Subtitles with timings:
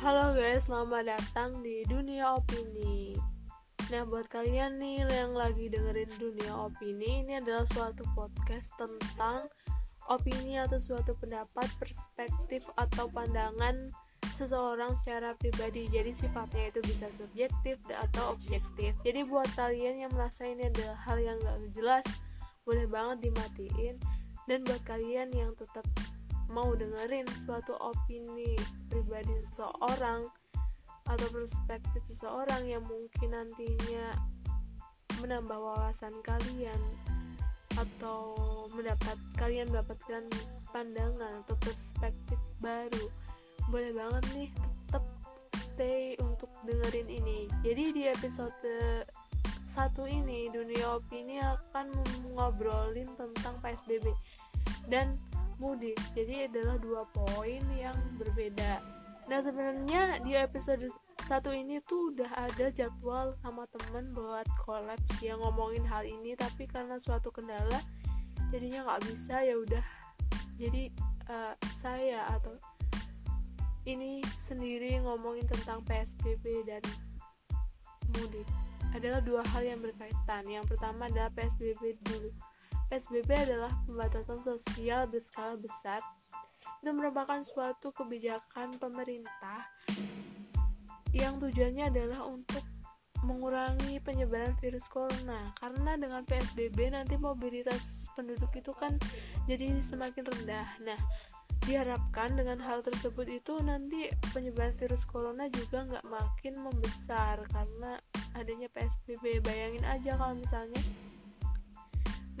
[0.00, 3.12] Halo guys, selamat datang di Dunia Opini.
[3.92, 9.52] Nah, buat kalian nih yang lagi dengerin Dunia Opini, ini adalah suatu podcast tentang
[10.08, 13.92] opini atau suatu pendapat, perspektif atau pandangan
[14.40, 15.84] seseorang secara pribadi.
[15.92, 18.96] Jadi sifatnya itu bisa subjektif atau objektif.
[19.04, 22.08] Jadi buat kalian yang merasa ini adalah hal yang gak jelas,
[22.64, 24.00] boleh banget dimatiin.
[24.48, 25.84] Dan buat kalian yang tetap
[26.50, 28.58] mau dengerin suatu opini
[28.90, 30.26] pribadi seseorang
[31.06, 34.14] atau perspektif seseorang yang mungkin nantinya
[35.22, 36.80] menambah wawasan kalian
[37.78, 38.34] atau
[38.74, 40.26] mendapat kalian mendapatkan
[40.74, 43.06] pandangan atau perspektif baru.
[43.70, 44.50] Boleh banget nih
[44.86, 45.04] tetap
[45.54, 47.46] stay untuk dengerin ini.
[47.62, 49.06] Jadi di episode
[49.70, 51.94] satu ini dunia opini akan
[52.34, 54.10] ngobrolin tentang PSBB
[54.90, 55.14] dan
[55.60, 58.80] mudik jadi adalah dua poin yang berbeda.
[59.28, 60.88] Nah sebenarnya di episode
[61.28, 66.66] satu ini tuh udah ada jadwal sama temen buat collab yang ngomongin hal ini tapi
[66.66, 67.78] karena suatu kendala
[68.50, 69.84] jadinya nggak bisa ya udah.
[70.56, 70.90] Jadi
[71.28, 72.56] uh, saya atau
[73.84, 76.82] ini sendiri ngomongin tentang PSBB dan
[78.16, 78.48] mudik
[78.96, 80.48] adalah dua hal yang berkaitan.
[80.48, 82.32] Yang pertama adalah PSBB dulu
[82.90, 86.02] PSBB adalah pembatasan sosial berskala besar.
[86.82, 89.62] Itu merupakan suatu kebijakan pemerintah
[91.14, 92.66] yang tujuannya adalah untuk
[93.22, 98.98] mengurangi penyebaran virus corona karena dengan PSBB nanti mobilitas penduduk itu kan
[99.46, 100.68] jadi semakin rendah.
[100.82, 100.98] Nah,
[101.68, 108.00] diharapkan dengan hal tersebut itu nanti penyebaran virus corona juga nggak makin membesar karena
[108.34, 109.44] adanya PSBB.
[109.44, 110.80] Bayangin aja kalau misalnya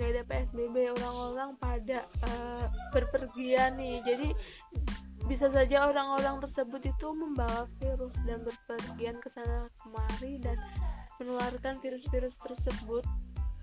[0.00, 4.00] gak ada PSBB orang-orang pada uh, berpergian nih.
[4.00, 4.32] Jadi
[5.28, 10.56] bisa saja orang-orang tersebut itu membawa virus dan berpergian ke sana kemari dan
[11.20, 13.04] menularkan virus-virus tersebut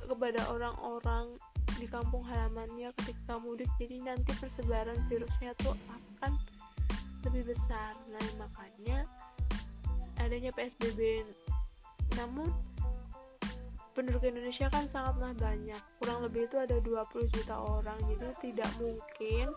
[0.05, 1.33] kepada orang-orang
[1.81, 3.67] di kampung halamannya ketika mudik.
[3.81, 6.37] Jadi nanti persebaran virusnya tuh akan
[7.25, 7.97] lebih besar.
[8.13, 9.09] Nah makanya
[10.21, 11.25] adanya PSBB
[12.15, 12.53] namun
[13.97, 15.81] penduduk Indonesia kan sangatlah banyak.
[15.97, 17.97] Kurang lebih itu ada 20 juta orang.
[18.05, 19.49] Jadi tidak mungkin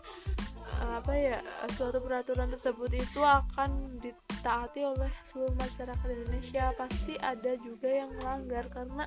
[0.81, 1.37] uh, apa ya
[1.77, 6.73] suatu peraturan tersebut itu akan ditaati oleh seluruh masyarakat Indonesia.
[6.73, 9.05] Pasti ada juga yang melanggar karena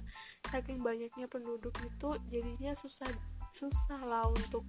[0.55, 3.11] saking banyaknya penduduk itu jadinya susah
[3.59, 4.63] susah lah untuk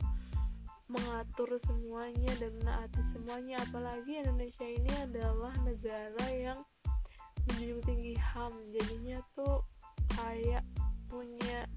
[0.89, 3.61] mengatur semuanya dan menaati semuanya.
[3.69, 6.65] Apalagi Indonesia ini adalah negara yang
[7.45, 9.61] menjunjung tinggi HAM jadinya tuh
[10.15, 10.63] kayak
[11.11, 11.67] punya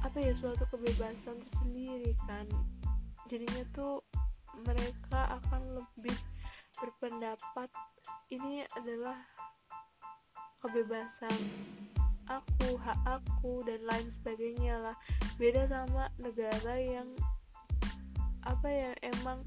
[0.00, 2.48] apa ya suatu kebebasan tersendiri kan.
[3.28, 4.04] Jadinya tuh
[4.64, 6.16] mereka akan lebih
[6.80, 7.68] berpendapat
[8.32, 9.16] ini adalah
[10.60, 11.34] kebebasan
[12.30, 14.96] aku hak aku dan lain sebagainya lah.
[15.36, 17.08] Beda sama negara yang
[18.46, 19.44] apa ya emang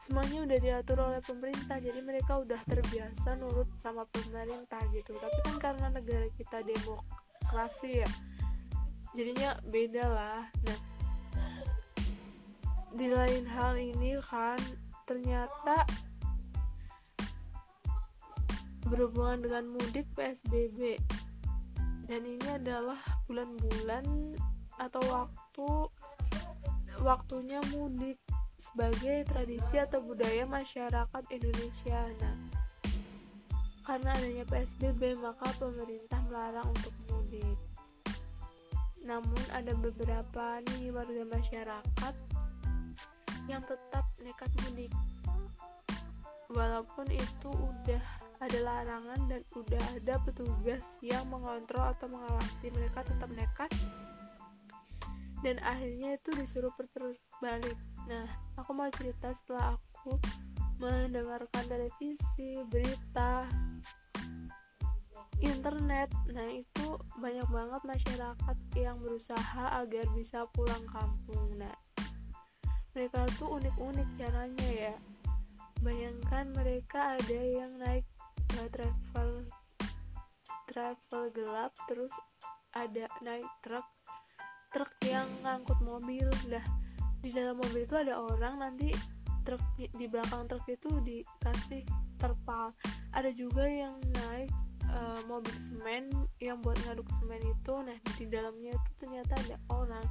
[0.00, 5.12] semuanya udah diatur oleh pemerintah jadi mereka udah terbiasa nurut sama pemerintah gitu.
[5.12, 8.10] Tapi kan karena negara kita demokrasi ya
[9.12, 10.42] jadinya beda lah.
[10.64, 10.80] Nah
[12.96, 14.58] di lain hal ini kan
[15.04, 15.84] ternyata
[18.88, 20.98] berhubungan dengan mudik PSBB
[22.10, 22.98] dan ini adalah
[23.30, 24.34] bulan-bulan
[24.80, 25.68] atau waktu
[27.04, 28.18] waktunya mudik
[28.60, 32.04] sebagai tradisi atau budaya masyarakat Indonesia.
[32.20, 32.36] Nah,
[33.88, 37.56] karena adanya PSBB, maka pemerintah melarang untuk mudik.
[39.00, 42.14] Namun ada beberapa nih warga masyarakat
[43.48, 44.92] yang tetap nekat mudik.
[46.52, 48.04] Walaupun itu udah
[48.44, 53.72] ada larangan dan udah ada petugas yang mengontrol atau mengawasi mereka tetap nekat
[55.40, 57.76] dan akhirnya itu disuruh putar balik
[58.10, 58.26] Nah,
[58.58, 60.18] aku mau cerita setelah aku
[60.82, 63.46] mendengarkan televisi, berita,
[65.38, 66.10] internet.
[66.34, 71.54] Nah, itu banyak banget masyarakat yang berusaha agar bisa pulang kampung.
[71.54, 71.76] Nah,
[72.98, 74.94] mereka tuh unik-unik caranya ya.
[75.80, 78.04] Bayangkan mereka ada yang naik
[78.58, 79.46] uh, travel
[80.70, 82.14] travel gelap terus
[82.70, 83.86] ada naik truk
[84.70, 86.62] truk yang ngangkut mobil lah
[87.20, 88.92] di dalam mobil itu ada orang nanti
[89.44, 91.84] truk di belakang truk itu dikasih
[92.20, 92.72] terpal.
[93.12, 94.52] Ada juga yang naik
[94.92, 96.08] uh, mobil semen
[96.40, 97.74] yang buat ngaduk semen itu.
[97.80, 100.06] Nah di dalamnya itu ternyata ada orang.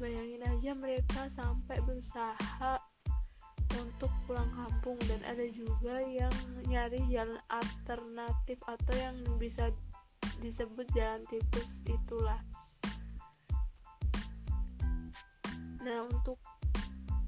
[0.00, 2.80] Bayangin aja mereka sampai berusaha
[3.80, 4.98] untuk pulang kampung.
[5.08, 6.34] Dan ada juga yang
[6.68, 9.72] nyari jalan alternatif atau yang bisa
[10.42, 12.42] disebut jalan tikus itulah
[15.82, 16.38] nah untuk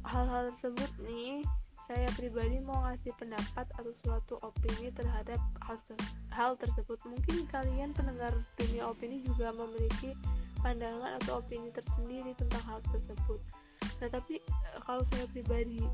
[0.06, 1.42] hal-hal tersebut nih
[1.84, 5.36] saya pribadi mau ngasih pendapat atau suatu opini terhadap
[5.68, 5.76] hal,
[6.32, 6.96] hal tersebut.
[7.04, 10.16] Mungkin kalian pendengar dunia opini juga memiliki
[10.64, 13.36] pandangan atau opini tersendiri tentang hal tersebut.
[14.00, 15.84] Nah tapi eh, kalau saya pribadi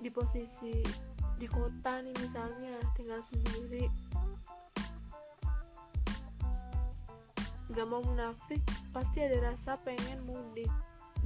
[0.00, 0.80] di posisi
[1.36, 3.92] di kota nih misalnya tinggal sendiri
[7.76, 8.64] gak mau munafik
[8.96, 10.72] pasti ada rasa pengen mudik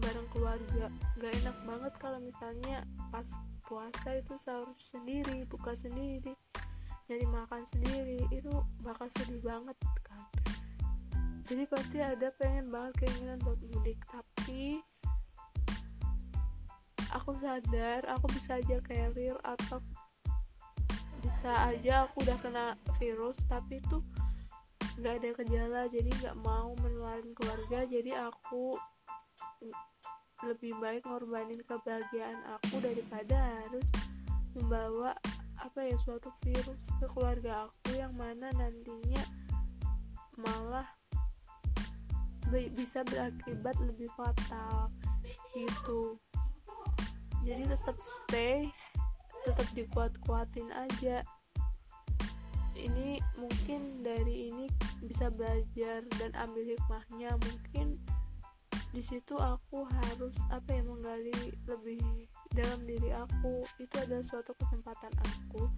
[0.01, 0.87] bareng keluarga.
[1.21, 2.83] Gak enak banget kalau misalnya
[3.13, 3.29] pas
[3.69, 6.35] puasa itu sahur sendiri buka sendiri
[7.11, 8.23] nyari makan sendiri.
[8.31, 9.75] Itu bakal sedih banget
[10.07, 10.23] kan?
[11.51, 13.99] Jadi pasti ada pengen banget keinginan buat mudik.
[14.07, 14.79] Tapi
[17.11, 19.83] aku sadar aku bisa aja carrier atau
[21.21, 22.67] bisa aja aku udah kena
[23.03, 23.99] virus tapi itu
[25.03, 25.83] nggak ada gejala.
[25.91, 27.83] Jadi nggak mau menularin keluarga.
[27.91, 28.79] Jadi aku
[30.47, 33.87] lebih baik ngorbanin kebahagiaan aku daripada harus
[34.57, 35.13] membawa
[35.61, 39.23] apa ya suatu virus ke keluarga aku yang mana nantinya
[40.41, 40.89] malah
[42.51, 44.91] bisa berakibat lebih fatal
[45.55, 46.19] gitu.
[47.47, 48.69] Jadi tetap stay
[49.47, 51.25] tetap dikuat-kuatin aja.
[52.77, 54.67] Ini mungkin dari ini
[55.05, 57.37] bisa belajar dan ambil hikmahnya.
[57.37, 57.97] Mungkin
[58.91, 62.03] di situ aku harus apa ya menggali lebih
[62.51, 63.63] dalam diri aku.
[63.79, 65.71] Itu adalah suatu kesempatan aku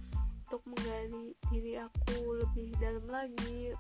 [0.49, 3.73] untuk menggali diri aku lebih dalam lagi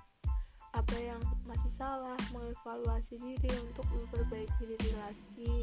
[0.73, 5.56] apa yang masih salah mengevaluasi diri untuk memperbaiki diri lagi.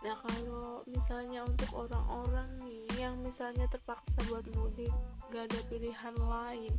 [0.00, 4.92] Nah kalau misalnya untuk orang-orang nih yang misalnya terpaksa buat mudik
[5.28, 6.72] gak ada pilihan lain.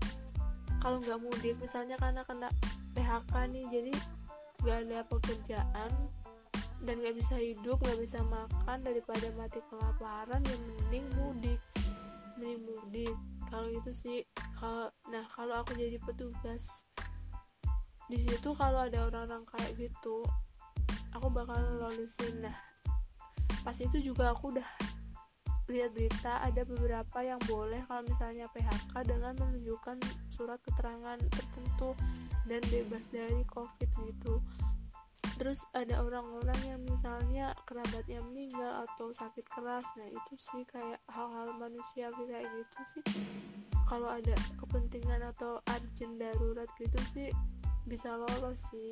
[0.82, 2.50] Kalau nggak mudik misalnya karena kena
[2.98, 3.94] PHK nih jadi
[4.62, 5.92] gak ada pekerjaan
[6.82, 11.62] dan gak bisa hidup gak bisa makan daripada mati kelaparan yang mending mudik.
[12.38, 13.16] Mending mudik.
[13.50, 14.18] Kalau itu sih
[14.58, 16.86] kalau nah kalau aku jadi petugas
[18.12, 20.20] di situ kalau ada orang-orang kayak gitu
[21.16, 22.56] aku bakal lulusin nah
[23.64, 24.68] pas itu juga aku udah
[25.72, 29.98] lihat berita ada beberapa yang boleh kalau misalnya PHK dengan menunjukkan
[30.28, 31.96] surat keterangan tertentu
[32.52, 34.44] dan bebas dari covid gitu.
[35.40, 39.88] Terus ada orang-orang yang misalnya kerabatnya meninggal atau sakit keras.
[39.96, 43.04] Nah itu sih kayak hal-hal manusia kayak gitu sih.
[43.88, 47.32] Kalau ada kepentingan atau urgent darurat gitu sih
[47.88, 48.92] bisa lolos sih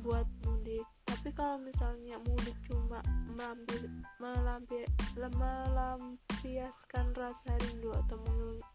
[0.00, 0.86] buat mudik.
[1.04, 3.04] Tapi kalau misalnya mudik cuma
[3.36, 3.84] melampir,
[4.16, 4.88] melampir,
[5.18, 8.16] melampiaskan rasa rindu atau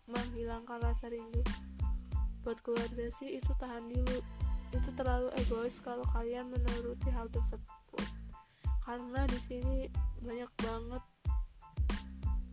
[0.05, 1.41] menghilangkan rasa rindu
[2.45, 4.21] buat keluarga sih itu tahan dulu.
[4.69, 8.05] Itu terlalu egois kalau kalian menuruti hal tersebut.
[8.85, 9.89] Karena di sini
[10.21, 11.03] banyak banget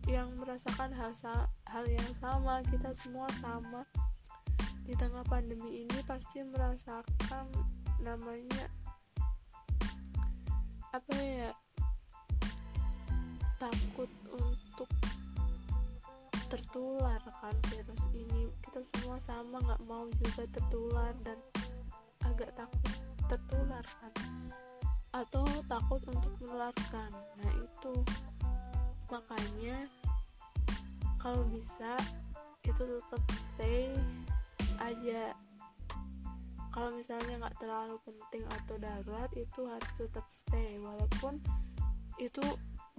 [0.09, 1.13] yang merasakan hal
[1.69, 2.65] hal yang sama.
[2.65, 3.85] Kita semua sama.
[4.81, 7.53] Di tengah pandemi ini pasti merasakan
[8.01, 8.67] namanya
[10.93, 11.49] apa ya
[13.57, 14.11] takut
[16.73, 18.49] tertular kan virus ini.
[18.65, 21.37] Kita semua sama nggak mau juga tertular dan
[22.25, 22.93] agak takut
[23.29, 24.13] tertular kan.
[25.13, 27.13] Atau takut untuk menularkan.
[27.13, 27.93] Nah itu.
[29.05, 29.85] Makanya
[31.21, 31.93] kalau bisa
[32.65, 33.93] itu tetap stay
[34.81, 35.37] aja.
[36.73, 40.81] Kalau misalnya nggak terlalu penting atau darurat itu harus tetap stay.
[40.81, 41.37] Walaupun
[42.17, 42.41] itu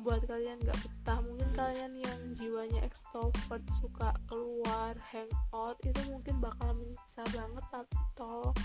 [0.00, 1.18] buat kalian gak betah.
[1.22, 8.56] Mungkin kalian yang jiwanya extrovert suka keluar hangout itu mungkin bakal menyiksa banget tapi tolong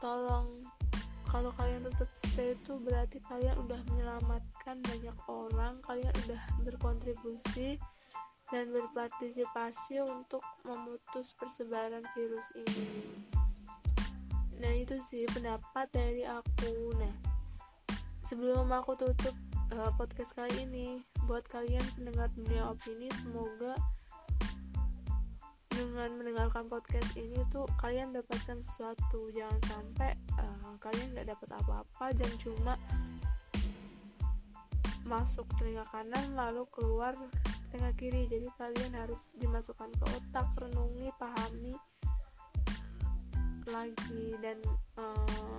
[0.00, 0.48] tolong
[1.30, 7.78] kalau kalian tetap stay itu berarti kalian udah menyelamatkan banyak orang kalian udah berkontribusi
[8.50, 12.86] dan berpartisipasi untuk memutus persebaran virus ini.
[14.58, 16.98] Nah itu sih pendapat dari aku.
[16.98, 17.14] Nah
[18.26, 19.36] sebelum aku tutup
[19.76, 21.02] uh, podcast kali ini.
[21.26, 23.78] Buat kalian pendengar dunia opini semoga
[25.70, 29.30] dengan mendengarkan podcast ini tuh kalian dapatkan sesuatu.
[29.30, 32.74] Jangan sampai uh, kalian nggak dapat apa-apa dan cuma
[35.06, 37.14] masuk telinga kanan lalu keluar
[37.70, 38.26] telinga kiri.
[38.26, 41.74] Jadi kalian harus dimasukkan ke otak renungi pahami
[43.70, 44.34] lagi.
[44.42, 44.58] Dan
[44.98, 45.49] uh,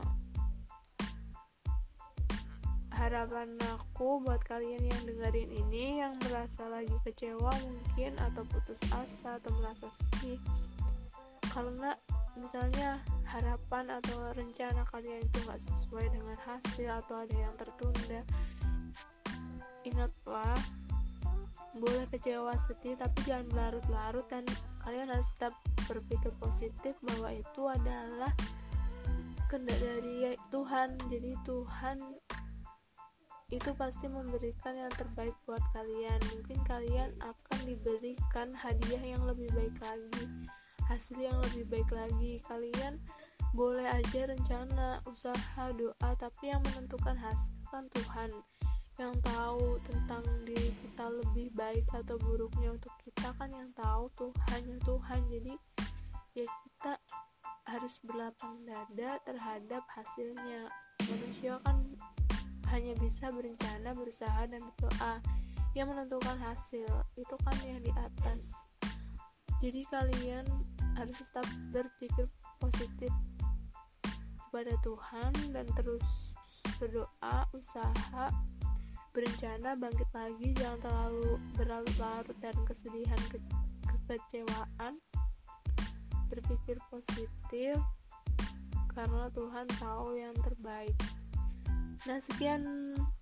[3.01, 9.41] harapan aku buat kalian yang dengerin ini yang merasa lagi kecewa mungkin atau putus asa
[9.41, 10.37] atau merasa sedih.
[11.49, 11.97] Karena
[12.37, 18.21] misalnya harapan atau rencana kalian itu nggak sesuai dengan hasil atau ada yang tertunda
[19.81, 20.55] ingatlah
[21.81, 24.45] boleh kecewa sedih tapi jangan berlarut-larut dan
[24.85, 25.57] kalian harus tetap
[25.89, 28.29] berpikir positif bahwa itu adalah
[29.49, 30.89] kehendak dari Tuhan.
[31.09, 31.97] Jadi Tuhan
[33.51, 36.19] itu pasti memberikan yang terbaik buat kalian.
[36.35, 40.49] Mungkin kalian akan diberikan hadiah yang lebih baik lagi
[40.91, 42.43] hasil yang lebih baik lagi.
[42.43, 42.99] Kalian
[43.55, 48.31] boleh aja rencana usaha doa tapi yang menentukan hasil kan Tuhan
[48.99, 52.75] yang tahu tentang diri kita lebih baik atau buruknya.
[52.75, 55.19] Untuk kita kan yang tahu Tuhan yang Tuhan.
[55.31, 55.53] Jadi
[56.35, 56.93] ya kita
[57.71, 60.67] harus berlapang dada terhadap hasilnya.
[61.07, 61.81] Manusia kan
[62.71, 65.19] hanya bisa berencana, berusaha, dan berdoa
[65.75, 68.51] yang menentukan hasil itu kan yang di atas
[69.61, 70.49] jadi kalian
[70.97, 72.25] harus tetap berpikir
[72.57, 73.13] positif
[74.49, 76.33] kepada Tuhan dan terus
[76.81, 78.25] berdoa, usaha,
[79.13, 83.37] berencana, bangkit lagi, jangan terlalu berlarut-larut dan kesedihan, ke
[84.09, 84.97] kekecewaan.
[86.25, 87.77] Berpikir positif
[88.97, 90.97] karena Tuhan tahu yang terbaik.
[92.09, 92.65] Nah, sekian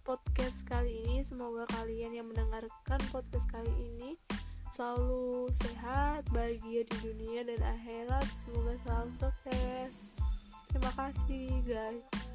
[0.07, 1.19] podcast kali ini.
[1.27, 4.15] Semoga kalian yang mendengarkan podcast kali ini
[4.71, 8.24] selalu sehat, bahagia di dunia dan akhirat.
[8.31, 9.95] Semoga selalu sukses.
[10.71, 12.28] Terima kasih, guys.